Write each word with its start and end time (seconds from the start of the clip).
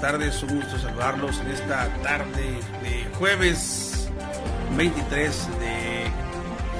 tardes, 0.00 0.42
un 0.42 0.56
gusto 0.56 0.78
saludarlos 0.78 1.40
en 1.40 1.48
esta 1.48 1.88
tarde 2.02 2.60
de 2.82 3.04
jueves 3.18 4.08
23 4.76 5.48
de 5.60 6.06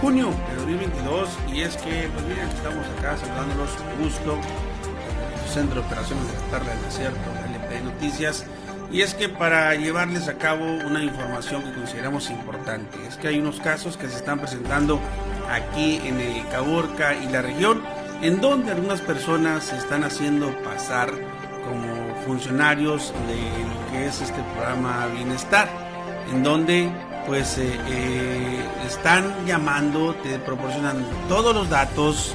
junio 0.01 0.31
de 0.51 0.57
2022 0.57 1.29
y 1.53 1.61
es 1.63 1.77
que 1.77 2.09
pues 2.13 2.25
miren 2.27 2.49
estamos 2.49 2.87
acá 2.99 3.17
saludándolos 3.17 3.71
gusto 4.03 4.39
centro 5.53 5.81
de 5.81 5.87
operaciones 5.87 6.27
de 6.27 6.35
la 6.35 6.59
tarde 6.59 6.71
del 6.71 6.85
desierto 6.85 7.31
LP 7.51 7.81
Noticias. 7.81 8.45
Y 8.91 9.01
es 9.01 9.15
que 9.15 9.29
para 9.29 9.75
llevarles 9.75 10.29
a 10.29 10.39
cabo 10.39 10.65
una 10.65 11.03
información 11.03 11.63
que 11.63 11.73
consideramos 11.73 12.31
importante 12.31 12.99
es 13.09 13.17
que 13.17 13.29
hay 13.29 13.41
unos 13.41 13.61
casos 13.61 13.97
que 13.97 14.09
se 14.09 14.17
están 14.17 14.39
presentando 14.39 15.01
aquí 15.51 16.01
en 16.05 16.21
el 16.21 16.49
Caborca 16.49 17.15
y 17.15 17.29
la 17.29 17.43
región 17.43 17.83
en 18.23 18.41
donde 18.41 18.73
algunas 18.73 19.01
personas 19.01 19.65
se 19.65 19.77
están 19.77 20.05
haciendo 20.05 20.51
pasar 20.63 21.13
funcionarios 22.27 23.13
de 23.29 23.37
lo 23.37 23.93
que 23.93 24.07
es 24.07 24.21
este 24.21 24.43
programa 24.55 25.07
Bienestar, 25.15 25.69
en 26.31 26.43
donde 26.43 26.91
pues 27.27 27.57
eh, 27.59 27.79
eh, 27.89 28.65
están 28.87 29.47
llamando, 29.47 30.15
te 30.17 30.39
proporcionan 30.41 31.07
todos 31.29 31.55
los 31.55 31.71
datos, 31.71 32.35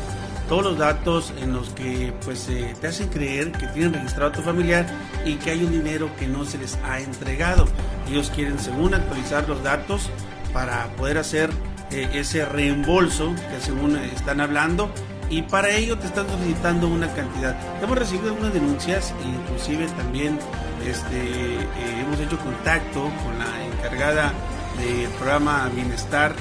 todos 0.49 0.63
los 0.63 0.77
datos 0.77 1.33
en 1.41 1.53
los 1.53 1.69
que 1.69 2.13
pues 2.25 2.47
eh, 2.49 2.73
te 2.79 2.87
hacen 2.87 3.09
creer 3.09 3.51
que 3.51 3.67
tienen 3.67 3.93
registrado 3.93 4.31
a 4.31 4.33
tu 4.33 4.41
familiar 4.41 4.85
y 5.25 5.35
que 5.35 5.51
hay 5.51 5.63
un 5.63 5.71
dinero 5.71 6.09
que 6.17 6.27
no 6.27 6.45
se 6.45 6.57
les 6.57 6.77
ha 6.83 6.99
entregado. 6.99 7.67
Ellos 8.09 8.31
quieren 8.33 8.59
según 8.59 8.93
actualizar 8.93 9.47
los 9.47 9.61
datos 9.63 10.09
para 10.53 10.87
poder 10.97 11.17
hacer 11.17 11.49
ese 11.91 12.45
reembolso 12.45 13.35
que 13.35 13.59
según 13.59 13.97
están 13.97 14.39
hablando 14.39 14.89
y 15.31 15.41
para 15.43 15.69
ello 15.69 15.97
te 15.97 16.07
están 16.07 16.27
solicitando 16.27 16.87
una 16.89 17.07
cantidad. 17.13 17.55
Hemos 17.81 17.97
recibido 17.97 18.29
algunas 18.29 18.53
denuncias, 18.53 19.15
inclusive 19.25 19.87
también 19.97 20.37
este, 20.85 21.55
eh, 21.55 22.01
hemos 22.01 22.19
hecho 22.19 22.37
contacto 22.37 23.09
con 23.23 23.39
la 23.39 23.65
encargada 23.65 24.33
del 24.77 25.09
programa 25.11 25.69
Bienestar, 25.73 26.35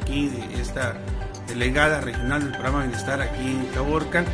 aquí 0.00 0.28
de 0.28 0.60
esta 0.60 0.94
delegada 1.46 2.00
regional 2.00 2.42
del 2.42 2.52
programa 2.52 2.80
Bienestar 2.80 3.22
aquí 3.22 3.46
en 3.46 3.64
Caborca, 3.66 4.24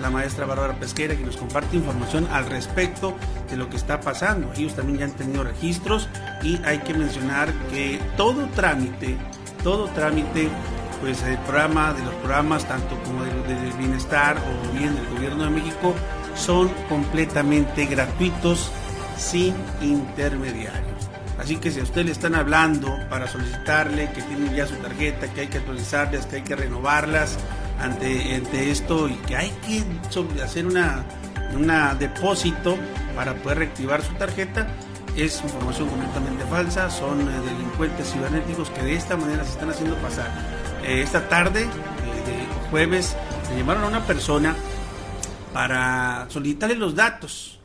la 0.00 0.10
maestra 0.10 0.46
Bárbara 0.46 0.78
Pesquera, 0.78 1.16
que 1.16 1.24
nos 1.24 1.36
comparte 1.36 1.76
información 1.76 2.28
al 2.30 2.46
respecto 2.46 3.14
de 3.50 3.56
lo 3.56 3.68
que 3.68 3.76
está 3.76 4.00
pasando. 4.00 4.52
Ellos 4.54 4.76
también 4.76 4.98
ya 4.98 5.04
han 5.06 5.12
tenido 5.12 5.42
registros 5.42 6.08
y 6.42 6.60
hay 6.64 6.78
que 6.78 6.94
mencionar 6.94 7.52
que 7.70 7.98
todo 8.16 8.46
trámite, 8.54 9.16
todo 9.64 9.86
trámite 9.88 10.50
pues 11.00 11.22
el 11.22 11.38
programa, 11.38 11.92
de 11.92 12.04
los 12.04 12.14
programas, 12.14 12.66
tanto 12.66 12.96
como 13.04 13.24
del 13.24 13.46
de 13.46 13.76
bienestar 13.78 14.36
o 14.38 14.78
bien 14.78 14.94
del 14.94 15.06
gobierno 15.08 15.44
de 15.44 15.50
México, 15.50 15.94
son 16.34 16.68
completamente 16.88 17.86
gratuitos, 17.86 18.70
sin 19.16 19.54
intermediarios. 19.80 20.96
Así 21.38 21.56
que 21.56 21.70
si 21.70 21.80
a 21.80 21.82
usted 21.82 22.04
le 22.04 22.12
están 22.12 22.34
hablando 22.34 22.98
para 23.10 23.26
solicitarle 23.26 24.10
que 24.12 24.22
tiene 24.22 24.54
ya 24.54 24.66
su 24.66 24.74
tarjeta, 24.76 25.28
que 25.32 25.42
hay 25.42 25.46
que 25.48 25.58
actualizarlas, 25.58 26.26
que 26.26 26.36
hay 26.36 26.42
que 26.42 26.56
renovarlas 26.56 27.38
ante, 27.80 28.70
esto 28.70 29.08
y 29.08 29.14
que 29.26 29.36
hay 29.36 29.50
que 29.66 29.84
hacer 30.42 30.66
una, 30.66 31.04
una 31.54 31.94
depósito 31.94 32.76
para 33.14 33.34
poder 33.34 33.58
reactivar 33.58 34.02
su 34.02 34.14
tarjeta, 34.14 34.66
es 35.14 35.42
información 35.42 35.88
completamente 35.88 36.44
falsa, 36.44 36.90
son 36.90 37.20
eh, 37.20 37.32
delincuentes 37.46 38.12
cibernéticos 38.12 38.70
que 38.70 38.82
de 38.82 38.94
esta 38.94 39.16
manera 39.16 39.44
se 39.44 39.52
están 39.52 39.70
haciendo 39.70 39.96
pasar 39.96 40.30
eh, 40.84 41.02
esta 41.02 41.28
tarde, 41.28 41.62
eh, 41.62 41.68
jueves, 42.70 43.16
le 43.50 43.58
llamaron 43.58 43.84
a 43.84 43.88
una 43.88 44.06
persona 44.06 44.54
para 45.52 46.26
solicitarle 46.28 46.76
los 46.76 46.94
datos. 46.94 47.60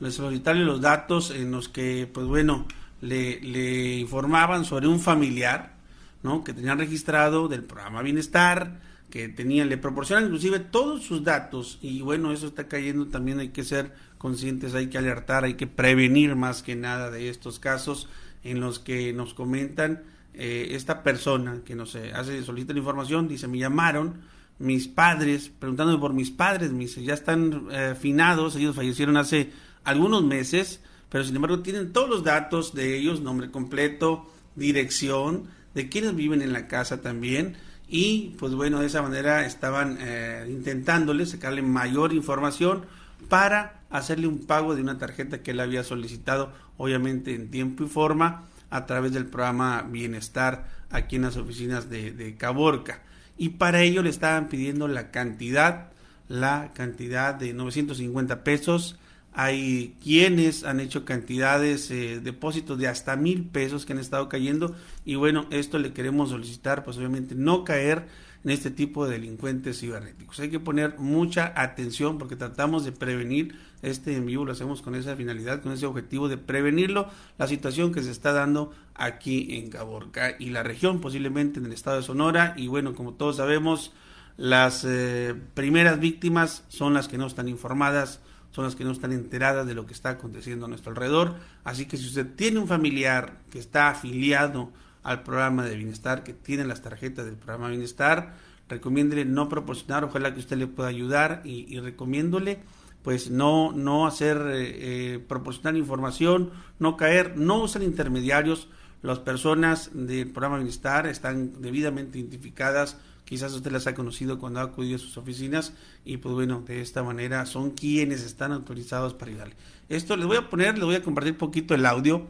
Le 0.00 0.10
solicitarle 0.10 0.64
los 0.64 0.80
datos 0.80 1.30
en 1.30 1.50
los 1.50 1.68
que, 1.68 2.08
pues 2.12 2.26
bueno, 2.26 2.66
le, 3.00 3.98
informaban 3.98 4.64
sobre 4.64 4.88
un 4.88 5.00
familiar, 5.00 5.76
¿no? 6.22 6.44
Que 6.44 6.52
tenían 6.52 6.78
registrado 6.78 7.48
del 7.48 7.62
programa 7.62 8.02
Bienestar, 8.02 8.80
que 9.10 9.28
tenían, 9.28 9.68
le 9.68 9.78
proporcionan 9.78 10.24
inclusive 10.24 10.58
todos 10.58 11.04
sus 11.04 11.24
datos 11.24 11.78
y 11.80 12.02
bueno, 12.02 12.32
eso 12.32 12.48
está 12.48 12.68
cayendo 12.68 13.06
también, 13.06 13.38
hay 13.38 13.50
que 13.50 13.64
ser 13.64 13.92
conscientes, 14.18 14.74
hay 14.74 14.88
que 14.88 14.98
alertar, 14.98 15.44
hay 15.44 15.54
que 15.54 15.66
prevenir 15.66 16.34
más 16.34 16.62
que 16.62 16.74
nada 16.74 17.10
de 17.10 17.28
estos 17.28 17.58
casos 17.58 18.08
en 18.42 18.60
los 18.60 18.78
que 18.78 19.12
nos 19.12 19.34
comentan 19.34 20.02
eh, 20.36 20.68
esta 20.72 21.02
persona 21.02 21.62
que 21.64 21.74
nos 21.74 21.96
hace 21.96 22.42
solicita 22.42 22.72
la 22.72 22.80
información 22.80 23.26
dice 23.26 23.48
me 23.48 23.58
llamaron 23.58 24.20
mis 24.58 24.88
padres 24.88 25.50
preguntándome 25.58 25.98
por 25.98 26.12
mis 26.12 26.30
padres 26.30 26.72
mis 26.72 26.96
ya 26.96 27.14
están 27.14 27.68
eh, 27.70 27.94
finados 27.98 28.56
ellos 28.56 28.74
fallecieron 28.76 29.16
hace 29.16 29.50
algunos 29.84 30.24
meses 30.24 30.80
pero 31.08 31.24
sin 31.24 31.36
embargo 31.36 31.60
tienen 31.60 31.92
todos 31.92 32.08
los 32.08 32.24
datos 32.24 32.74
de 32.74 32.96
ellos 32.96 33.20
nombre 33.20 33.50
completo 33.50 34.30
dirección 34.54 35.44
de 35.74 35.88
quienes 35.88 36.14
viven 36.14 36.42
en 36.42 36.52
la 36.52 36.68
casa 36.68 37.02
también 37.02 37.56
y 37.88 38.34
pues 38.38 38.54
bueno 38.54 38.80
de 38.80 38.86
esa 38.86 39.02
manera 39.02 39.44
estaban 39.46 39.98
eh, 40.00 40.46
intentándole 40.48 41.26
sacarle 41.26 41.62
mayor 41.62 42.12
información 42.12 42.86
para 43.28 43.80
hacerle 43.90 44.26
un 44.26 44.46
pago 44.46 44.74
de 44.74 44.82
una 44.82 44.98
tarjeta 44.98 45.42
que 45.42 45.52
él 45.52 45.60
había 45.60 45.84
solicitado 45.84 46.52
obviamente 46.78 47.34
en 47.34 47.50
tiempo 47.50 47.84
y 47.84 47.88
forma 47.88 48.44
a 48.70 48.86
través 48.86 49.12
del 49.12 49.26
programa 49.26 49.82
Bienestar 49.82 50.66
aquí 50.90 51.16
en 51.16 51.22
las 51.22 51.36
oficinas 51.36 51.88
de, 51.90 52.36
Caborca. 52.38 53.02
Y 53.38 53.50
para 53.50 53.82
ello 53.82 54.02
le 54.02 54.10
estaban 54.10 54.48
pidiendo 54.48 54.88
la 54.88 55.10
cantidad, 55.10 55.88
la 56.28 56.72
cantidad 56.74 57.34
de 57.34 57.52
950 57.52 58.44
pesos. 58.44 58.98
Hay 59.34 59.94
quienes 60.02 60.64
han 60.64 60.80
hecho 60.80 61.04
cantidades, 61.04 61.90
eh, 61.90 62.20
depósitos 62.22 62.78
de 62.78 62.88
hasta 62.88 63.16
mil 63.16 63.44
pesos 63.44 63.84
que 63.84 63.92
han 63.92 63.98
estado 63.98 64.28
cayendo. 64.28 64.74
Y 65.04 65.16
bueno, 65.16 65.46
esto 65.50 65.78
le 65.78 65.92
queremos 65.92 66.30
solicitar, 66.30 66.84
pues 66.84 66.96
obviamente 66.96 67.34
no 67.34 67.64
caer 67.64 68.06
en 68.46 68.52
este 68.52 68.70
tipo 68.70 69.06
de 69.06 69.14
delincuentes 69.14 69.80
cibernéticos. 69.80 70.38
Hay 70.38 70.50
que 70.50 70.60
poner 70.60 71.00
mucha 71.00 71.52
atención 71.56 72.16
porque 72.16 72.36
tratamos 72.36 72.84
de 72.84 72.92
prevenir 72.92 73.58
este 73.82 74.14
en 74.14 74.24
vivo, 74.24 74.44
lo 74.44 74.52
hacemos 74.52 74.82
con 74.82 74.94
esa 74.94 75.16
finalidad, 75.16 75.60
con 75.60 75.72
ese 75.72 75.84
objetivo 75.84 76.28
de 76.28 76.38
prevenirlo, 76.38 77.10
la 77.38 77.48
situación 77.48 77.92
que 77.92 78.04
se 78.04 78.12
está 78.12 78.32
dando 78.32 78.72
aquí 78.94 79.56
en 79.56 79.68
Caborca 79.68 80.36
y 80.38 80.50
la 80.50 80.62
región, 80.62 81.00
posiblemente 81.00 81.58
en 81.58 81.66
el 81.66 81.72
estado 81.72 81.96
de 81.96 82.04
Sonora. 82.04 82.54
Y 82.56 82.68
bueno, 82.68 82.94
como 82.94 83.14
todos 83.14 83.38
sabemos, 83.38 83.92
las 84.36 84.84
eh, 84.84 85.34
primeras 85.54 85.98
víctimas 85.98 86.62
son 86.68 86.94
las 86.94 87.08
que 87.08 87.18
no 87.18 87.26
están 87.26 87.48
informadas, 87.48 88.20
son 88.52 88.64
las 88.64 88.76
que 88.76 88.84
no 88.84 88.92
están 88.92 89.10
enteradas 89.10 89.66
de 89.66 89.74
lo 89.74 89.86
que 89.86 89.92
está 89.92 90.10
aconteciendo 90.10 90.66
a 90.66 90.68
nuestro 90.68 90.92
alrededor. 90.92 91.34
Así 91.64 91.86
que 91.86 91.96
si 91.96 92.06
usted 92.06 92.28
tiene 92.36 92.60
un 92.60 92.68
familiar 92.68 93.40
que 93.50 93.58
está 93.58 93.88
afiliado, 93.88 94.70
al 95.06 95.22
programa 95.22 95.64
de 95.64 95.76
bienestar, 95.76 96.24
que 96.24 96.32
tienen 96.32 96.66
las 96.66 96.82
tarjetas 96.82 97.24
del 97.26 97.36
programa 97.36 97.68
bienestar. 97.68 98.34
Recomiéndele 98.68 99.24
no 99.24 99.48
proporcionar, 99.48 100.02
ojalá 100.02 100.34
que 100.34 100.40
usted 100.40 100.56
le 100.56 100.66
pueda 100.66 100.88
ayudar 100.88 101.42
y, 101.44 101.78
recomiéndole 101.78 102.58
pues 103.04 103.30
no, 103.30 103.70
no 103.70 104.04
hacer, 104.08 104.36
eh, 104.36 105.14
eh, 105.14 105.18
proporcionar 105.20 105.76
información, 105.76 106.50
no 106.80 106.96
caer, 106.96 107.36
no 107.36 107.62
usen 107.62 107.84
intermediarios. 107.84 108.66
Las 109.00 109.20
personas 109.20 109.90
del 109.94 110.32
programa 110.32 110.56
Bienestar 110.56 111.06
están 111.06 111.62
debidamente 111.62 112.18
identificadas, 112.18 112.96
quizás 113.24 113.52
usted 113.52 113.70
las 113.70 113.86
ha 113.86 113.94
conocido 113.94 114.40
cuando 114.40 114.58
ha 114.58 114.64
acudido 114.64 114.96
a 114.96 114.98
sus 114.98 115.16
oficinas 115.18 115.72
y 116.04 116.16
pues 116.16 116.34
bueno, 116.34 116.64
de 116.66 116.80
esta 116.80 117.04
manera 117.04 117.46
son 117.46 117.70
quienes 117.70 118.24
están 118.24 118.50
autorizados 118.50 119.14
para 119.14 119.30
ayudarle. 119.30 119.54
Esto 119.88 120.16
les 120.16 120.26
voy 120.26 120.38
a 120.38 120.50
poner, 120.50 120.74
les 120.74 120.84
voy 120.84 120.96
a 120.96 121.04
compartir 121.04 121.38
poquito 121.38 121.76
el 121.76 121.86
audio 121.86 122.26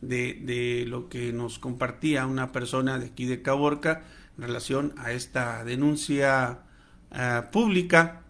de, 0.00 0.84
lo 0.86 1.08
que 1.08 1.32
nos 1.32 1.58
compartía 1.58 2.26
una 2.26 2.52
persona 2.52 2.98
de 2.98 3.06
aquí 3.06 3.24
de 3.26 3.42
Caborca 3.42 4.02
en 4.36 4.44
relación 4.44 4.94
a 4.96 5.12
esta 5.12 5.64
denuncia 5.64 6.60
eh, 7.10 7.42
pública, 7.50 8.22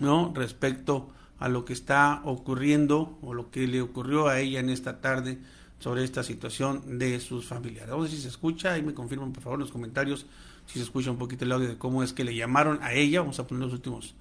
¿no? 0.00 0.32
Respecto 0.34 1.10
a 1.38 1.48
lo 1.48 1.64
que 1.64 1.72
está 1.72 2.22
ocurriendo 2.24 3.18
o 3.22 3.34
lo 3.34 3.50
que 3.50 3.66
le 3.66 3.80
ocurrió 3.80 4.28
a 4.28 4.40
ella 4.40 4.60
en 4.60 4.70
esta 4.70 5.00
tarde 5.00 5.38
sobre 5.78 6.04
esta 6.04 6.22
situación 6.22 6.98
de 6.98 7.18
sus 7.18 7.46
familiares. 7.46 7.90
Vamos 7.90 8.06
a 8.06 8.08
ver 8.08 8.16
si 8.16 8.22
se 8.22 8.28
escucha, 8.28 8.72
ahí 8.72 8.82
me 8.82 8.94
confirman 8.94 9.32
por 9.32 9.42
favor 9.42 9.56
en 9.58 9.62
los 9.62 9.72
comentarios 9.72 10.26
si 10.66 10.78
se 10.78 10.84
escucha 10.84 11.10
un 11.10 11.18
poquito 11.18 11.44
el 11.44 11.52
audio 11.52 11.68
de 11.68 11.78
cómo 11.78 12.02
es 12.02 12.12
que 12.12 12.24
le 12.24 12.34
llamaron 12.34 12.80
a 12.82 12.92
ella, 12.92 13.20
vamos 13.20 13.38
a 13.40 13.46
poner 13.46 13.64
los 13.64 13.72
últimos 13.72 14.14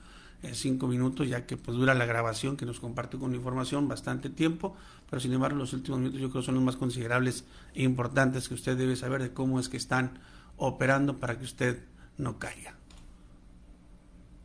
cinco 0.53 0.87
minutos, 0.87 1.27
ya 1.27 1.45
que 1.45 1.57
pues 1.57 1.77
dura 1.77 1.93
la 1.93 2.05
grabación 2.05 2.57
que 2.57 2.65
nos 2.65 2.79
comparte 2.79 3.17
con 3.17 3.35
información 3.35 3.87
bastante 3.87 4.29
tiempo, 4.29 4.75
pero 5.09 5.19
sin 5.19 5.33
embargo 5.33 5.57
los 5.57 5.73
últimos 5.73 5.99
minutos 5.99 6.19
yo 6.19 6.29
creo 6.29 6.41
son 6.41 6.55
los 6.55 6.63
más 6.63 6.75
considerables 6.75 7.45
e 7.75 7.83
importantes 7.83 8.47
que 8.47 8.55
usted 8.55 8.77
debe 8.77 8.95
saber 8.95 9.21
de 9.21 9.33
cómo 9.33 9.59
es 9.59 9.69
que 9.69 9.77
están 9.77 10.19
operando 10.57 11.17
para 11.17 11.37
que 11.37 11.45
usted 11.45 11.79
no 12.17 12.39
caiga. 12.39 12.75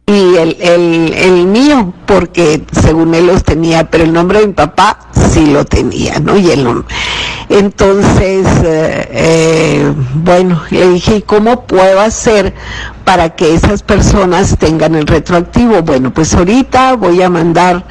Y 0.08 0.36
el, 0.36 0.56
el, 0.60 1.12
el 1.14 1.46
mío, 1.46 1.92
porque 2.06 2.64
según 2.72 3.14
él 3.14 3.26
los 3.26 3.42
tenía, 3.42 3.90
pero 3.90 4.04
el 4.04 4.12
nombre 4.12 4.40
de 4.40 4.46
mi 4.46 4.52
papá 4.52 5.10
sí 5.14 5.46
lo 5.46 5.64
tenía, 5.64 6.20
¿no? 6.20 6.38
Y 6.38 6.50
el, 6.50 6.64
Entonces, 7.48 8.46
eh, 8.64 9.08
eh, 9.10 9.92
bueno, 10.14 10.62
le 10.70 10.88
dije, 10.90 11.16
¿y 11.16 11.22
cómo 11.22 11.66
puedo 11.66 12.00
hacer 12.00 12.54
para 13.06 13.30
que 13.36 13.54
esas 13.54 13.84
personas 13.84 14.56
tengan 14.58 14.96
el 14.96 15.06
retroactivo. 15.06 15.80
Bueno, 15.82 16.12
pues 16.12 16.34
ahorita 16.34 16.94
voy 16.96 17.22
a 17.22 17.30
mandar 17.30 17.86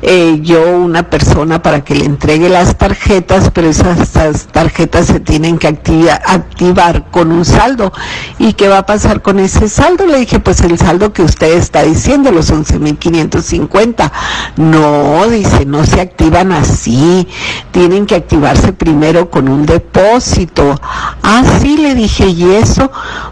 eh, 0.00 0.38
yo 0.40 0.78
una 0.78 1.10
persona 1.10 1.60
para 1.60 1.84
que 1.84 1.94
le 1.94 2.06
entregue 2.06 2.48
las 2.48 2.76
tarjetas, 2.76 3.50
pero 3.52 3.68
esas, 3.68 4.46
tarjetas 4.50 5.06
se 5.06 5.20
tienen 5.20 5.58
que 5.58 5.68
activar 5.68 7.10
con 7.10 7.30
un 7.30 7.44
saldo. 7.44 7.92
¿Y 8.38 8.54
qué 8.54 8.68
va 8.68 8.78
a 8.78 8.86
pasar 8.86 9.20
con 9.20 9.38
ese 9.38 9.68
saldo? 9.68 10.06
Le 10.06 10.20
dije, 10.20 10.40
pues 10.40 10.62
el 10.62 10.78
saldo 10.78 11.12
que 11.12 11.22
usted 11.22 11.58
está 11.58 11.82
diciendo, 11.82 12.32
los 12.32 12.50
11.550. 12.50 14.10
No, 14.56 15.28
dice, 15.28 15.66
no 15.66 15.84
se 15.84 16.00
activan 16.00 16.52
así. 16.52 17.28
Tienen 17.70 18.06
que 18.06 18.14
activarse 18.14 18.72
primero 18.72 18.93
con 19.30 19.48
un 19.48 19.66
depósito. 19.66 20.80
Ah, 21.22 21.42
sí, 21.60 21.76
le 21.76 21.94
dije, 21.94 22.26
¿y 22.28 22.44
eso? 22.54 22.90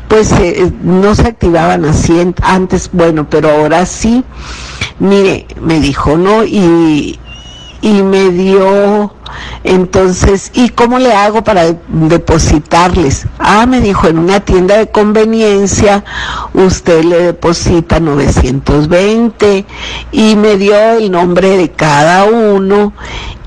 Pues 0.09 0.33
eh, 0.33 0.73
no 0.83 1.15
se 1.15 1.29
activaban 1.29 1.85
así 1.85 2.13
antes, 2.43 2.91
bueno, 2.93 3.29
pero 3.31 3.51
ahora 3.51 3.87
sí, 3.87 4.25
mire, 4.99 5.47
me 5.61 5.81
dijo, 5.81 6.17
¿no? 6.17 6.45
Y, 6.45 7.19
y 7.81 8.03
me 8.03 8.31
dio, 8.31 9.15
entonces, 9.65 10.51
¿y 10.55 10.71
cómo 10.71 10.99
le 10.99 11.13
hago 11.13 11.43
para 11.45 11.75
depositarles? 11.89 13.27
Ah, 13.39 13.65
me 13.67 13.81
dijo, 13.81 14.09
en 14.09 14.19
una 14.19 14.41
tienda 14.41 14.77
de 14.77 14.91
conveniencia 14.91 16.05
usted 16.55 17.05
le 17.05 17.19
deposita 17.23 18.01
920 18.01 19.65
y 20.11 20.37
me 20.37 20.57
dio 20.57 20.77
el 20.99 21.11
nombre 21.11 21.57
de 21.57 21.71
cada 21.71 22.25
uno 22.25 22.93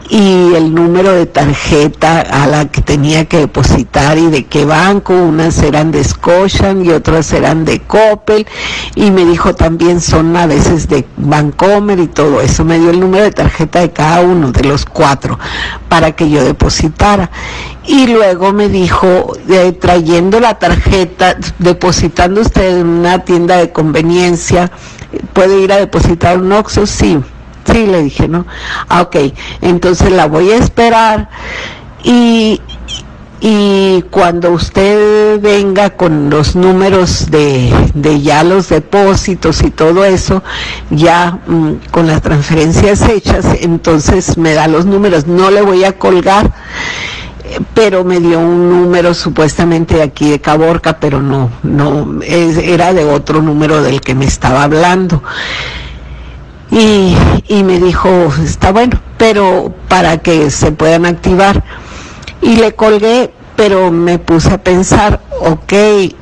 y 0.10 0.54
el 0.54 0.74
número 0.74 1.12
de 1.12 1.25
tarjeta 1.25 2.22
a 2.22 2.48
la 2.48 2.66
que 2.66 2.81
tenía 2.81 3.25
que 3.25 3.40
depositar 3.40 4.18
y 4.18 4.28
de 4.28 4.46
qué 4.46 4.66
banco, 4.66 5.13
unas 5.13 5.62
eran 5.63 5.92
de 5.92 6.04
Scotian 6.04 6.86
y 6.86 6.90
otras 6.90 7.34
eran 7.34 7.66
de 7.66 7.80
Coppel. 7.80 8.46
Y 8.96 9.12
me 9.12 9.25
dijo 9.25 9.56
también 9.56 10.02
son 10.02 10.36
a 10.36 10.46
veces 10.46 10.88
de 10.88 11.06
Bancomer 11.18 12.00
y 12.00 12.07
todo 12.07 12.42
eso, 12.42 12.63
me 12.63 12.80
dio 12.80 12.92
el 12.92 13.00
número 13.00 13.24
de 13.24 13.31
tarjeta 13.31 13.80
de 13.80 13.92
cada 13.92 14.22
uno 14.22 14.52
de 14.52 14.63
los 14.63 14.86
cuatro 14.86 15.40
para 15.90 16.12
que 16.12 16.30
yo 16.30 16.44
depositara. 16.44 17.31
Y 17.88 18.07
luego 18.07 18.54
me 18.54 18.69
dijo 18.69 19.34
trayendo 19.80 20.40
la 20.40 20.60
tarjeta, 20.60 21.38
depositando 21.60 22.42
usted 22.42 22.80
en 22.80 22.88
una 22.88 23.19
tienda 23.19 23.57
de 23.57 23.72
conveniencia, 23.72 24.72
puede 25.34 25.62
ir 25.62 25.72
a 25.72 25.78
depositar 25.78 26.38
un 26.38 26.52
Oxxo, 26.52 26.86
sí 26.86 27.19
Sí, 27.66 27.86
le 27.88 28.04
dije, 28.04 28.28
¿no? 28.28 28.46
Ah, 28.90 29.02
ok, 29.02 29.16
entonces 29.62 30.12
la 30.12 30.28
voy 30.28 30.52
a 30.52 30.58
esperar 30.58 31.30
y, 32.04 32.62
y 33.42 34.04
cuando 34.12 34.52
usted 34.52 35.42
venga 35.42 35.90
con 35.92 36.30
los 36.30 36.56
números 36.56 37.32
de, 37.32 37.74
de 37.96 38.22
ya 38.22 38.44
los 38.44 38.70
depósitos 38.70 39.64
y 39.64 39.72
todo 39.72 40.06
eso, 40.06 40.44
ya 40.92 41.40
mm, 41.48 41.72
con 41.92 42.06
las 42.08 42.22
transferencias 42.22 43.02
hechas, 43.10 43.46
entonces 43.60 44.38
me 44.38 44.54
da 44.54 44.68
los 44.68 44.86
números, 44.86 45.26
no 45.26 45.50
le 45.50 45.62
voy 45.62 45.84
a 45.84 45.98
colgar 45.98 46.54
pero 47.74 48.04
me 48.04 48.20
dio 48.20 48.40
un 48.40 48.70
número 48.70 49.14
supuestamente 49.14 49.96
de 49.96 50.04
aquí 50.04 50.32
de 50.32 50.42
Caborca, 50.42 51.00
pero 51.00 51.22
no, 51.22 51.52
no, 51.64 52.20
era 52.24 52.94
de 52.94 53.06
otro 53.06 53.42
número 53.42 53.84
del 53.84 54.02
que 54.02 54.16
me 54.16 54.26
estaba 54.26 54.64
hablando 54.64 55.22
y, 56.75 57.16
y 57.48 57.63
me 57.63 57.80
dijo, 57.80 58.10
está 58.44 58.74
bueno, 58.74 59.00
pero 59.18 59.74
para 59.88 60.18
que 60.18 60.51
se 60.51 60.74
puedan 60.74 61.06
activar. 61.06 61.63
Y 62.42 62.57
le 62.57 62.75
colgué, 62.75 63.31
pero 63.56 63.92
me 63.92 64.19
puse 64.19 64.51
a 64.51 64.57
pensar, 64.57 65.22
ok, 65.39 65.74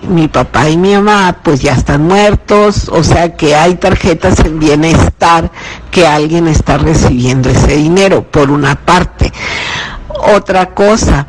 mi 0.09 0.27
papá 0.27 0.69
y 0.69 0.77
mi 0.77 0.93
mamá 0.93 1.37
pues 1.43 1.61
ya 1.61 1.73
están 1.73 2.03
muertos, 2.03 2.87
o 2.89 3.03
sea 3.03 3.35
que 3.35 3.55
hay 3.55 3.75
tarjetas 3.75 4.39
en 4.41 4.59
bienestar 4.59 5.51
que 5.89 6.05
alguien 6.05 6.47
está 6.47 6.77
recibiendo 6.77 7.49
ese 7.49 7.75
dinero, 7.75 8.23
por 8.23 8.51
una 8.51 8.75
parte. 8.75 9.33
Otra 10.35 10.67
cosa, 10.75 11.25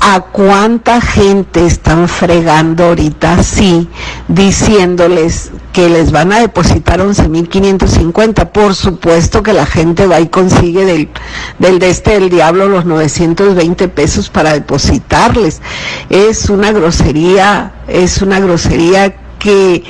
a 0.00 0.22
cuánta 0.22 1.00
gente 1.02 1.66
están 1.66 2.08
fregando 2.08 2.84
ahorita 2.84 3.34
así, 3.34 3.88
diciéndoles 4.28 5.50
que 5.74 5.90
les 5.90 6.10
van 6.10 6.32
a 6.32 6.40
depositar 6.40 7.00
11.550. 7.00 8.50
Por 8.50 8.74
supuesto 8.74 9.42
que 9.42 9.52
la 9.52 9.66
gente 9.66 10.06
va 10.06 10.18
y 10.20 10.28
consigue 10.28 10.86
del, 10.86 11.10
del 11.58 11.78
de 11.78 11.90
este 11.90 12.12
del 12.18 12.30
diablo 12.30 12.68
los 12.68 12.86
920 12.86 13.88
pesos 13.88 14.30
para 14.30 14.54
depositarles. 14.54 15.60
Es 16.08 16.48
una 16.48 16.72
grosería, 16.72 17.72
es 17.86 18.22
una 18.22 18.40
grosería 18.40 19.14
que 19.38 19.84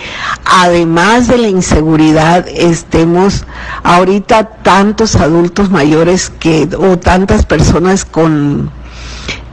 además 0.45 1.29
de 1.29 1.39
la 1.39 1.49
inseguridad 1.49 2.47
estemos 2.49 3.45
ahorita 3.83 4.45
tantos 4.63 5.17
adultos 5.17 5.71
mayores 5.71 6.31
que 6.31 6.69
o 6.79 6.99
tantas 6.99 7.47
personas 7.47 8.05
con 8.05 8.71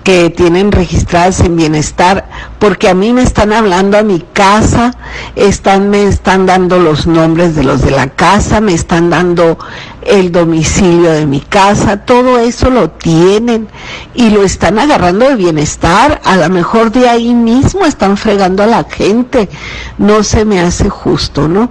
que 0.07 0.29
tienen 0.29 0.71
registradas 0.71 1.41
en 1.41 1.57
bienestar, 1.57 2.29
porque 2.59 2.87
a 2.87 2.93
mí 2.93 3.11
me 3.11 3.23
están 3.23 3.51
hablando 3.51 3.97
a 3.97 4.03
mi 4.03 4.21
casa, 4.21 4.93
están, 5.35 5.89
me 5.89 6.07
están 6.07 6.45
dando 6.45 6.79
los 6.79 7.07
nombres 7.07 7.57
de 7.57 7.65
los 7.65 7.81
de 7.81 7.91
la 7.91 8.07
casa, 8.07 8.61
me 8.61 8.73
están 8.73 9.09
dando 9.09 9.59
el 10.03 10.31
domicilio 10.31 11.11
de 11.11 11.25
mi 11.25 11.41
casa, 11.41 12.05
todo 12.05 12.39
eso 12.39 12.69
lo 12.69 12.89
tienen 12.89 13.67
y 14.13 14.29
lo 14.29 14.43
están 14.43 14.79
agarrando 14.79 15.27
de 15.27 15.35
bienestar, 15.35 16.21
a 16.23 16.37
lo 16.37 16.47
mejor 16.51 16.93
de 16.93 17.09
ahí 17.09 17.33
mismo 17.33 17.83
están 17.83 18.15
fregando 18.15 18.63
a 18.63 18.67
la 18.67 18.85
gente, 18.85 19.49
no 19.97 20.23
se 20.23 20.45
me 20.45 20.61
hace 20.61 20.87
justo, 20.87 21.49
¿no? 21.49 21.69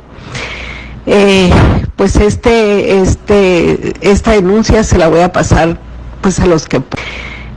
Eh, 1.07 1.50
pues 1.97 2.16
este, 2.16 3.00
este, 3.00 3.95
esta 4.02 4.33
denuncia 4.33 4.85
se 4.85 4.99
la 4.99 5.09
voy 5.09 5.21
a 5.21 5.33
pasar 5.33 5.78
pues 6.21 6.38
a 6.38 6.45
los 6.45 6.66
que 6.66 6.83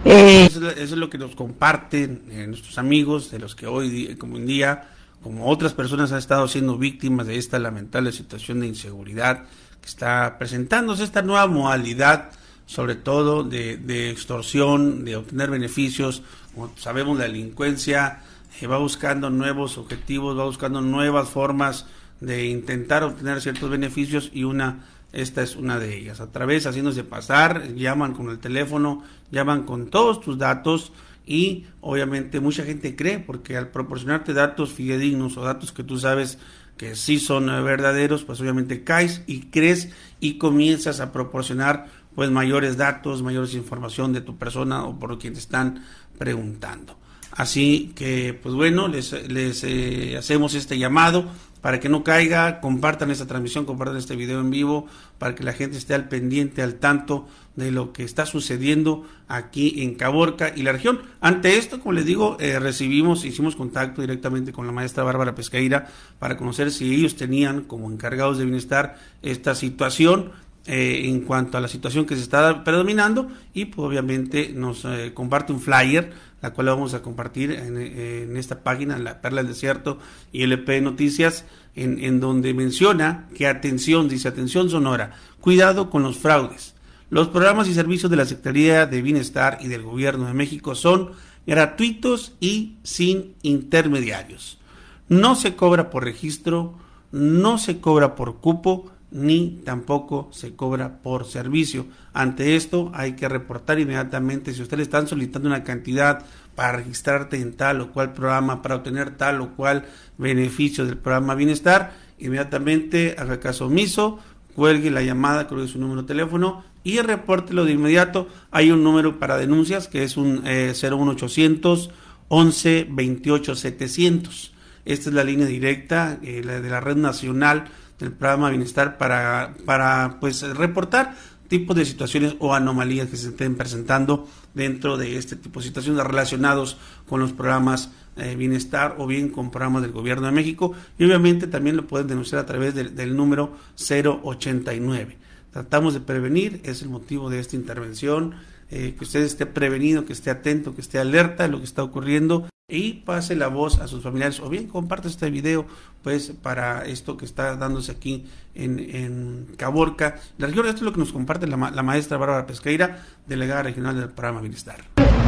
eh, 0.06 0.46
eso, 0.46 0.70
es 0.70 0.92
lo 0.92 1.10
que 1.10 1.18
nos 1.18 1.36
comparten 1.36 2.24
eh, 2.32 2.48
nuestros 2.48 2.78
amigos, 2.78 3.32
de 3.32 3.40
los 3.40 3.56
que 3.56 3.68
hoy, 3.68 4.16
como 4.18 4.36
un 4.36 4.46
día, 4.46 4.90
como 5.22 5.48
otras 5.48 5.74
personas 5.74 6.12
han 6.12 6.20
estado 6.20 6.48
siendo 6.48 6.78
víctimas 6.78 7.28
de 7.28 7.38
esta 7.38 7.60
lamentable 7.60 8.12
situación 8.12 8.62
de 8.62 8.68
inseguridad 8.68 9.44
que 9.82 9.88
está 9.88 10.38
presentándose 10.38 11.04
esta 11.04 11.22
nueva 11.22 11.48
modalidad, 11.48 12.32
sobre 12.66 12.96
todo 12.96 13.44
de, 13.44 14.10
extorsión, 14.10 15.04
de 15.04 15.18
obtener 15.18 15.50
beneficios. 15.50 16.22
Como 16.54 16.72
sabemos, 16.78 17.18
la 17.18 17.26
delincuencia 17.26 18.22
eh, 18.62 18.68
va 18.68 18.78
buscando 18.78 19.30
nuevos 19.30 19.78
objetivos, 19.78 20.38
va 20.38 20.46
buscando 20.46 20.82
nuevas 20.82 21.30
formas 21.30 21.86
de 22.20 22.48
intentar 22.48 23.04
obtener 23.04 23.42
ciertos 23.42 23.70
beneficios 23.70 24.30
y 24.34 24.44
una 24.44 24.86
esta 25.12 25.42
es 25.42 25.56
una 25.56 25.80
de 25.80 25.98
ellas. 25.98 26.20
A 26.20 26.32
través, 26.32 26.68
haciéndose 26.68 27.04
pasar, 27.04 27.74
llaman 27.76 28.14
con 28.14 28.30
el 28.30 28.40
teléfono, 28.40 29.04
llaman 29.32 29.64
con 29.64 29.90
todos 29.90 30.22
tus 30.22 30.38
datos 30.38 30.92
y 31.26 31.66
obviamente 31.82 32.40
mucha 32.40 32.64
gente 32.64 32.96
cree 32.96 33.20
porque 33.20 33.58
al 33.58 33.70
proporcionarte 33.70 34.34
datos 34.34 34.74
fidedignos 34.74 35.38
o 35.38 35.44
datos 35.44 35.72
que 35.72 35.84
tú 35.84 35.98
sabes 35.98 36.40
que 36.78 36.96
sí 36.96 37.20
son 37.20 37.50
eh, 37.50 37.62
verdaderos, 37.62 38.24
pues 38.24 38.40
obviamente 38.40 38.84
caes 38.84 39.22
y 39.28 39.42
crees 39.48 39.90
y 40.20 40.38
comienzas 40.38 41.02
a 41.02 41.12
proporcionar 41.12 41.88
pues 42.16 42.32
mayores 42.32 42.78
datos, 42.78 43.22
mayores 43.22 43.54
información 43.54 44.14
de 44.14 44.22
tu 44.22 44.38
persona 44.38 44.86
o 44.86 44.98
por 44.98 45.18
quien 45.20 45.34
te 45.34 45.40
están 45.40 45.86
preguntando. 46.18 46.98
Así 47.32 47.92
que, 47.96 48.34
pues 48.34 48.56
bueno, 48.56 48.88
les, 48.88 49.12
les 49.30 49.64
eh, 49.64 50.18
hacemos 50.18 50.56
este 50.56 50.78
llamado 50.78 51.26
para 51.62 51.80
que 51.80 51.90
no 51.90 52.04
caiga, 52.04 52.62
compartan 52.62 53.12
esta 53.12 53.28
transmisión, 53.28 53.66
compartan 53.66 53.98
este 53.98 54.16
video 54.16 54.40
en 54.40 54.50
vivo, 54.50 54.88
para 55.18 55.36
que 55.36 55.44
la 55.44 55.54
gente 55.54 55.78
esté 55.78 55.94
al 55.94 56.08
pendiente, 56.08 56.62
al 56.62 56.76
tanto 56.76 57.28
de 57.56 57.72
lo 57.72 57.92
que 57.92 58.04
está 58.04 58.26
sucediendo 58.26 59.06
aquí 59.28 59.84
en 59.84 59.96
Caborca 59.96 60.54
y 60.56 60.64
la 60.64 60.72
región. 60.72 61.02
Ante 61.20 61.58
esto, 61.58 61.80
como 61.80 61.94
les 61.94 62.06
digo, 62.06 62.38
eh, 62.40 62.60
recibimos, 62.60 63.26
hicimos 63.26 63.56
contacto 63.56 64.02
directamente 64.02 64.54
con 64.54 64.66
la 64.66 64.72
maestra 64.72 65.04
Bárbara 65.04 65.36
Pesqueira 65.36 65.88
para 66.20 66.38
conocer 66.38 66.72
si 66.72 66.94
ellos 66.94 67.16
tenían 67.16 67.62
como 67.62 67.92
encargados 67.92 68.38
de 68.38 68.46
bienestar 68.46 68.98
esta 69.22 69.56
situación. 69.56 70.32
Eh, 70.68 71.08
en 71.08 71.22
cuanto 71.22 71.58
a 71.58 71.62
la 71.62 71.68
situación 71.68 72.06
que 72.06 72.16
se 72.16 72.22
está 72.22 72.64
predominando 72.64 73.30
y 73.54 73.66
pues 73.66 73.88
obviamente 73.88 74.52
nos 74.54 74.86
eh, 74.86 75.14
comparte 75.16 75.54
un 75.54 75.62
flyer 75.62 76.12
la 76.42 76.52
cual 76.52 76.68
vamos 76.68 76.94
a 76.94 77.02
compartir 77.02 77.52
en, 77.52 78.38
esta 78.38 78.62
página, 78.62 78.98
La 78.98 79.22
Perla 79.22 79.42
del 79.42 79.54
Desierto 79.54 80.00
y 80.32 80.44
LP 80.44 80.82
Noticias, 80.82 81.46
en, 81.76 82.04
en 82.04 82.20
donde 82.20 82.54
menciona 82.54 83.28
que 83.36 83.48
atención, 83.48 84.08
dice 84.08 84.28
atención 84.28 84.70
sonora, 84.70 85.16
cuidado 85.42 85.90
con 85.90 86.04
los 86.04 86.18
fraudes. 86.18 86.76
Los 87.10 87.28
programas 87.28 87.68
y 87.68 87.74
servicios 87.74 88.10
de 88.12 88.18
la 88.18 88.26
Secretaría 88.26 88.86
de 88.86 89.02
Bienestar 89.02 89.58
y 89.62 89.68
del 89.68 89.84
Gobierno 89.84 90.28
de 90.28 90.34
México 90.34 90.76
son 90.76 91.12
gratuitos 91.46 92.34
y 92.40 92.78
sin 92.84 93.34
intermediarios. 93.42 94.60
No 95.08 95.36
se 95.36 95.56
cobra 95.56 95.90
por 95.90 96.04
registro, 96.04 96.76
no 97.12 97.58
se 97.58 97.80
cobra 97.80 98.16
por 98.16 98.38
cupo, 98.38 98.92
ni 99.12 99.62
tampoco 99.64 100.30
se 100.32 100.56
cobra 100.56 101.02
por 101.02 101.26
servicio. 101.26 101.88
Ante 102.14 102.56
esto 102.56 102.92
hay 102.94 103.14
que 103.14 103.28
reportar 103.28 103.80
inmediatamente 103.80 104.54
si 104.54 104.62
ustedes 104.62 104.84
están 104.84 105.08
solicitando 105.08 105.48
una 105.48 105.64
cantidad 105.64 106.26
para 106.56 106.74
registrarte 106.74 107.38
en 107.38 107.54
tal 107.54 107.82
o 107.82 107.92
cual 107.92 108.14
programa, 108.14 108.62
para 108.62 108.76
obtener 108.76 109.12
tal 109.18 109.42
o 109.42 109.56
cual 109.56 109.86
beneficio 110.18 110.86
del 110.86 110.98
programa 110.98 111.36
Bienestar, 111.36 111.94
inmediatamente 112.20 113.16
haga 113.18 113.40
caso 113.40 113.68
omiso, 113.68 114.20
cuelgue 114.56 114.92
la 114.92 115.02
llamada, 115.02 115.48
creo 115.48 115.60
que 115.60 115.66
es 115.66 115.76
un 115.76 115.82
número 115.82 116.02
de 116.02 116.08
teléfono 116.08 116.64
y 116.84 117.00
repórtelo 117.00 117.66
de 117.66 117.72
inmediato. 117.72 118.28
Hay 118.52 118.72
un 118.72 118.84
número 118.84 119.20
para 119.20 119.38
denuncias 119.38 119.88
que 119.88 120.04
es 120.04 120.18
un 120.18 120.44
eh, 120.46 120.74
01800 120.74 121.92
11 122.30 122.88
28 122.90 123.56
700. 123.56 124.54
Esta 124.86 125.10
es 125.10 125.16
la 125.16 125.24
línea 125.24 125.46
directa 125.46 126.20
eh, 126.22 126.42
de 126.42 126.70
la 126.70 126.80
red 126.80 126.96
nacional 126.96 127.66
del 128.00 128.12
programa 128.12 128.50
Bienestar 128.50 128.98
para, 128.98 129.56
para 129.66 130.18
pues 130.20 130.42
reportar 130.42 131.16
tipos 131.50 131.76
de 131.76 131.84
situaciones 131.84 132.36
o 132.40 132.54
anomalías 132.54 133.10
que 133.10 133.18
se 133.18 133.30
estén 133.30 133.56
presentando 133.56 134.30
dentro 134.54 134.98
de 134.98 135.18
este 135.18 135.36
tipo 135.36 135.60
de 135.60 135.66
situaciones 135.66 136.06
relacionados 136.06 136.78
con 137.08 137.20
los 137.20 137.34
programas 137.34 137.92
eh, 138.16 138.36
Bienestar 138.36 138.96
o 138.98 139.08
bien 139.08 139.30
con 139.30 139.52
programas 139.52 139.82
del 139.82 139.92
Gobierno 139.92 140.28
de 140.28 140.32
México 140.32 140.74
y 140.98 141.06
obviamente 141.06 141.48
también 141.48 141.76
lo 141.76 141.88
pueden 141.88 142.08
denunciar 142.08 142.42
a 142.42 142.46
través 142.46 142.76
del, 142.76 142.96
del 142.96 143.16
número 143.16 143.56
089. 143.76 145.18
Tratamos 145.52 145.94
de 145.96 146.00
prevenir, 146.02 146.62
es 146.64 146.84
el 146.84 146.90
motivo 146.90 147.30
de 147.30 147.40
esta 147.40 147.56
intervención, 147.56 148.36
eh, 148.72 148.96
que 148.98 149.04
usted 149.04 149.22
esté 149.22 149.46
prevenido, 149.46 150.06
que 150.06 150.14
esté 150.14 150.30
atento, 150.30 150.76
que 150.76 150.82
esté 150.82 151.00
alerta 151.00 151.44
de 151.44 151.50
lo 151.50 151.58
que 151.60 151.66
está 151.66 151.84
ocurriendo 151.84 152.48
y 152.70 152.94
pase 152.94 153.36
la 153.36 153.48
voz 153.48 153.80
a 153.80 153.88
sus 153.88 154.04
familiares 154.04 154.40
o 154.40 154.48
bien 154.48 154.68
comparte 154.68 155.08
este 155.08 155.30
video 155.32 155.66
pues 156.04 156.32
para 156.44 156.86
esto 156.86 157.18
que 157.18 157.26
está 157.26 157.56
dándose 157.56 157.92
aquí 157.92 158.28
en, 158.54 158.80
en 158.80 159.48
Caborca. 159.58 160.16
La 160.38 160.48
región, 160.48 160.68
esto 160.68 160.78
es 160.78 160.84
lo 160.84 160.94
que 160.94 161.00
nos 161.00 161.12
comparte 161.12 161.48
la, 161.48 161.58
maestra 161.58 162.18
Bárbara 162.18 162.46
Pesqueira, 162.46 163.00
delegada 163.26 163.64
regional 163.64 164.00
del 164.00 164.10
programa 164.10 164.42
Bienestar. 164.42 164.78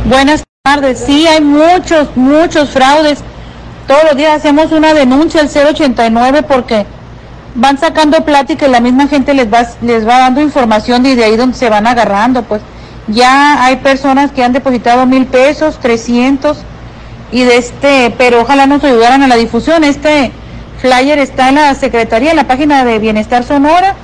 Buenas 0.05 0.43
tardes, 0.63 0.99
sí 0.99 1.25
hay 1.27 1.41
muchos, 1.41 2.15
muchos 2.15 2.69
fraudes. 2.69 3.23
Todos 3.87 4.03
los 4.03 4.15
días 4.15 4.37
hacemos 4.37 4.71
una 4.71 4.93
denuncia 4.93 5.41
al 5.41 5.49
089 5.49 6.43
porque 6.43 6.85
van 7.55 7.77
sacando 7.77 8.23
plática 8.23 8.67
y 8.67 8.71
la 8.71 8.79
misma 8.79 9.07
gente 9.07 9.33
les 9.33 9.51
va, 9.51 9.67
les 9.81 10.07
va 10.07 10.19
dando 10.19 10.41
información 10.41 11.05
y 11.05 11.15
de 11.15 11.25
ahí 11.25 11.35
donde 11.35 11.57
se 11.57 11.69
van 11.69 11.87
agarrando, 11.87 12.43
pues 12.43 12.61
ya 13.07 13.63
hay 13.63 13.77
personas 13.77 14.31
que 14.31 14.43
han 14.43 14.53
depositado 14.53 15.05
mil 15.05 15.25
pesos, 15.25 15.79
trescientos 15.79 16.59
y 17.31 17.43
de 17.43 17.57
este, 17.57 18.13
pero 18.17 18.41
ojalá 18.41 18.67
nos 18.67 18.83
ayudaran 18.83 19.23
a 19.23 19.27
la 19.27 19.35
difusión. 19.35 19.83
Este 19.83 20.31
flyer 20.79 21.19
está 21.19 21.49
en 21.49 21.55
la 21.55 21.75
Secretaría, 21.75 22.31
en 22.31 22.37
la 22.37 22.47
página 22.47 22.83
de 22.85 22.99
Bienestar 22.99 23.43
Sonora 23.43 23.95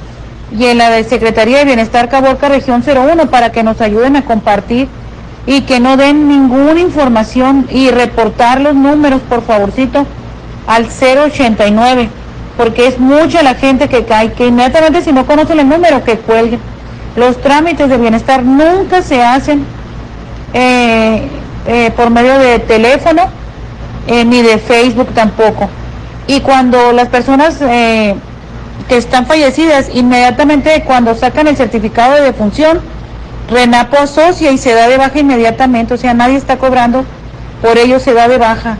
y 0.51 0.66
en 0.66 0.77
la 0.77 0.89
de 0.89 1.04
Secretaría 1.04 1.60
de 1.60 1.66
Bienestar 1.66 2.10
Caborca 2.10 2.50
Región 2.50 2.84
01 2.86 3.30
para 3.30 3.51
que 3.51 3.63
nos 3.63 3.82
ayuden 3.82 4.16
a 4.16 4.25
compartir 4.25 4.88
y 5.46 5.62
que 5.62 5.80
no 5.80 5.98
den 5.98 6.27
ninguna 6.27 6.80
información 6.80 7.68
y 7.72 7.89
reportar 7.89 8.60
los 8.60 8.75
números, 8.75 9.22
por 9.30 9.42
favorcito, 9.42 10.06
al 10.68 10.88
089, 10.88 12.10
porque 12.58 12.88
es 12.88 13.00
mucha 13.00 13.42
la 13.42 13.56
gente 13.56 13.88
que 13.88 14.04
cae, 14.04 14.34
que 14.34 14.48
inmediatamente 14.48 15.01
si 15.01 15.13
no 15.13 15.25
conocen 15.25 15.60
el 15.60 15.70
número, 15.70 16.04
que 16.04 16.18
cuelguen. 16.18 16.60
Los 17.17 17.41
trámites 17.41 17.89
de 17.89 17.97
bienestar 17.97 18.43
nunca 18.43 19.01
se 19.01 19.24
hacen 19.24 19.65
eh, 20.53 21.27
eh, 21.65 21.91
por 21.97 22.12
medio 22.12 22.38
de 22.38 22.59
teléfono 22.59 23.24
eh, 24.05 24.24
ni 24.24 24.43
de 24.43 24.59
Facebook 24.59 25.09
tampoco. 25.15 25.67
Y 26.27 26.41
cuando 26.41 26.93
las 26.93 27.07
personas 27.07 27.57
que 27.57 28.97
están 28.97 29.25
fallecidas, 29.25 29.89
inmediatamente 29.91 30.83
cuando 30.86 31.15
sacan 31.15 31.47
el 31.47 31.57
certificado 31.57 32.13
de 32.13 32.21
defunción, 32.21 32.81
Renapo 33.50 33.97
asocia 33.97 34.51
y 34.51 34.57
se 34.59 34.74
da 34.74 34.88
de 34.88 34.97
baja 34.97 35.17
inmediatamente, 35.17 35.93
o 35.93 35.97
sea, 35.97 36.13
nadie 36.13 36.36
está 36.36 36.57
cobrando, 36.57 37.05
por 37.62 37.77
ello 37.77 38.00
se 38.00 38.13
da 38.13 38.27
de 38.27 38.38
baja 38.38 38.77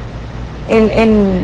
el, 0.70 0.92
el, 0.92 1.42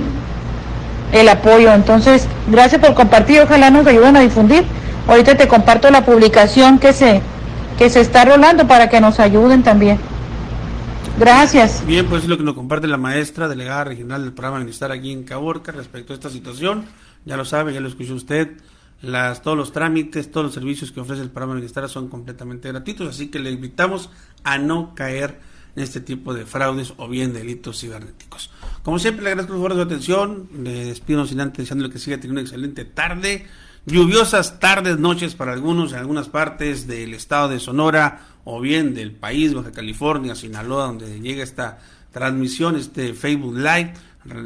el 1.14 1.30
apoyo. 1.30 1.74
Entonces, 1.74 2.28
gracias 2.50 2.82
por 2.82 2.94
compartir, 2.94 3.42
ojalá 3.42 3.72
nos 3.72 3.88
ayuden 3.88 4.18
a 4.18 4.20
difundir. 4.20 4.66
Ahorita 5.08 5.36
te 5.36 5.48
comparto 5.48 5.90
la 5.92 6.06
publicación 6.06 6.80
que 6.80 6.94
se, 6.94 7.22
que 7.78 7.90
se 7.90 8.02
está 8.02 8.26
rolando 8.26 8.68
para 8.68 8.90
que 8.90 9.02
nos 9.02 9.20
ayuden 9.20 9.64
también. 9.64 10.00
Gracias. 11.20 11.86
Bien, 11.86 12.08
pues 12.08 12.24
es 12.24 12.30
lo 12.30 12.38
que 12.38 12.44
nos 12.44 12.56
comparte 12.56 12.88
la 12.88 12.98
maestra 12.98 13.48
delegada 13.48 13.84
regional 13.84 14.24
del 14.24 14.34
programa 14.34 14.58
Bienestar 14.58 14.92
aquí 14.92 15.12
en 15.12 15.24
Caborca 15.24 15.72
respecto 15.72 16.14
a 16.14 16.16
esta 16.16 16.30
situación. 16.30 16.86
Ya 17.26 17.38
lo 17.38 17.46
sabe, 17.46 17.74
ya 17.74 17.82
lo 17.82 17.88
escuchó 17.88 18.16
usted. 18.16 18.58
Las, 19.02 19.42
todos 19.42 19.58
los 19.58 19.74
trámites, 19.74 20.32
todos 20.32 20.46
los 20.46 20.54
servicios 20.54 20.92
que 20.92 21.02
ofrece 21.02 21.22
el 21.22 21.30
programa 21.30 21.56
Bienestar 21.56 21.88
son 21.90 22.08
completamente 22.08 22.70
gratuitos, 22.70 23.10
así 23.10 23.28
que 23.28 23.38
le 23.40 23.52
invitamos 23.52 24.10
a 24.46 24.58
no 24.58 24.96
caer 24.96 25.40
en 25.76 25.84
este 25.84 26.00
tipo 26.00 26.34
de 26.34 26.46
fraudes 26.46 26.94
o 26.98 27.08
bien 27.08 27.34
delitos 27.34 27.82
cibernéticos. 27.82 28.50
Como 28.84 29.00
siempre, 29.00 29.24
le 29.24 29.32
agradezco 29.32 29.60
por 29.60 29.74
su 29.74 29.82
atención. 29.82 30.48
Le 30.64 30.86
despido 30.86 31.26
sin 31.26 31.42
antes 31.42 31.60
deseándole 31.60 31.92
que 31.92 32.00
siga 32.00 32.18
teniendo 32.18 32.34
una 32.40 32.42
excelente 32.42 32.86
tarde. 32.86 33.46
Lluviosas 33.86 34.62
tardes, 34.62 34.98
noches 34.98 35.36
para 35.36 35.52
algunos 35.52 35.92
en 35.92 36.00
algunas 36.00 36.30
partes 36.30 36.88
del 36.88 37.14
estado 37.14 37.50
de 37.50 37.60
Sonora 37.60 38.28
o 38.46 38.62
bien 38.62 38.94
del 38.94 39.12
país, 39.12 39.54
Baja 39.54 39.74
California, 39.74 40.36
Sinaloa, 40.36 40.86
donde 40.86 41.20
llega 41.20 41.44
esta 41.44 41.80
transmisión, 42.14 42.78
este 42.78 43.14
Facebook 43.14 43.58
Live. 43.58 43.94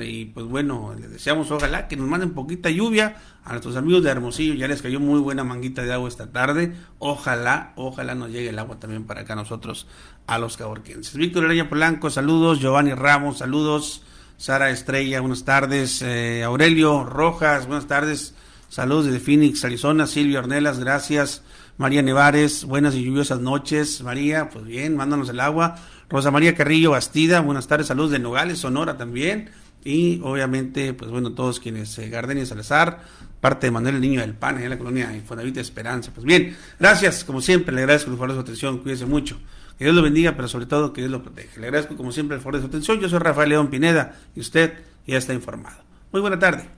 Y 0.03 0.25
pues 0.25 0.47
bueno, 0.47 0.95
les 0.99 1.11
deseamos 1.11 1.51
ojalá 1.51 1.87
que 1.87 1.95
nos 1.95 2.07
manden 2.07 2.33
poquita 2.33 2.71
lluvia 2.71 3.17
a 3.45 3.51
nuestros 3.51 3.75
amigos 3.75 4.03
de 4.03 4.09
Hermosillo. 4.09 4.55
Ya 4.55 4.67
les 4.67 4.81
cayó 4.81 4.99
muy 4.99 5.19
buena 5.19 5.43
manguita 5.43 5.83
de 5.83 5.93
agua 5.93 6.09
esta 6.09 6.31
tarde. 6.31 6.73
Ojalá, 6.97 7.73
ojalá 7.75 8.15
nos 8.15 8.31
llegue 8.31 8.49
el 8.49 8.57
agua 8.57 8.79
también 8.79 9.03
para 9.03 9.21
acá 9.21 9.35
nosotros, 9.35 9.85
a 10.25 10.39
los 10.39 10.57
caborquenses. 10.57 11.13
Víctor 11.15 11.45
Hereña 11.45 11.69
Polanco, 11.69 12.09
saludos. 12.09 12.59
Giovanni 12.59 12.95
Ramos, 12.95 13.37
saludos. 13.37 14.01
Sara 14.37 14.71
Estrella, 14.71 15.19
buenas 15.19 15.45
tardes. 15.45 16.01
Eh, 16.01 16.43
Aurelio 16.43 17.03
Rojas, 17.03 17.67
buenas 17.67 17.85
tardes. 17.85 18.33
Saludos 18.69 19.05
desde 19.05 19.19
Phoenix, 19.19 19.63
Arizona. 19.63 20.07
Silvia 20.07 20.39
Ornelas, 20.39 20.79
gracias. 20.79 21.41
María 21.77 22.01
Nevares, 22.01 22.65
buenas 22.65 22.95
y 22.95 23.03
lluviosas 23.03 23.39
noches. 23.39 24.01
María, 24.01 24.49
pues 24.49 24.65
bien, 24.65 24.95
mándanos 24.95 25.29
el 25.29 25.39
agua. 25.39 25.75
Rosa 26.09 26.31
María 26.31 26.55
Carrillo 26.55 26.91
Bastida, 26.91 27.41
buenas 27.41 27.67
tardes. 27.67 27.87
Saludos 27.87 28.11
de 28.11 28.19
Nogales, 28.19 28.59
Sonora 28.59 28.97
también. 28.97 29.49
Y 29.83 30.19
obviamente, 30.23 30.93
pues 30.93 31.11
bueno, 31.11 31.33
todos 31.33 31.59
quienes, 31.59 31.97
eh, 31.99 32.09
Gardenia 32.09 32.45
Salazar, 32.45 33.03
parte 33.39 33.67
de 33.67 33.71
Manuel 33.71 33.95
el 33.95 34.01
Niño 34.01 34.21
del 34.21 34.33
Pan, 34.33 34.61
en 34.61 34.69
la 34.69 34.77
colonia 34.77 35.15
Infonavit 35.15 35.57
Esperanza. 35.57 36.11
Pues 36.13 36.25
bien, 36.25 36.57
gracias, 36.79 37.23
como 37.23 37.41
siempre, 37.41 37.73
le 37.73 37.81
agradezco 37.81 38.11
el 38.11 38.17
favor 38.17 38.29
de 38.29 38.35
su 38.35 38.41
atención, 38.41 38.79
cuídese 38.79 39.05
mucho. 39.05 39.37
Que 39.77 39.85
Dios 39.85 39.95
lo 39.95 40.01
bendiga, 40.01 40.35
pero 40.35 40.47
sobre 40.47 40.65
todo 40.65 40.91
que 40.91 41.01
Dios 41.01 41.11
lo 41.11 41.21
proteja. 41.21 41.59
Le 41.61 41.67
agradezco 41.67 41.95
como 41.95 42.11
siempre 42.11 42.35
el 42.35 42.41
favor 42.41 42.55
de 42.55 42.61
su 42.61 42.67
atención. 42.67 42.99
Yo 42.99 43.07
soy 43.07 43.19
Rafael 43.19 43.49
León 43.49 43.69
Pineda 43.69 44.15
y 44.35 44.39
usted 44.39 44.73
ya 45.05 45.17
está 45.17 45.33
informado. 45.33 45.77
Muy 46.11 46.21
buena 46.21 46.39
tarde. 46.39 46.76